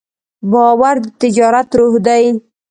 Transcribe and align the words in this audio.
باور 0.51 0.95
د 1.03 1.05
تجارت 1.21 1.69
روح 1.79 1.93
دی. 2.05 2.25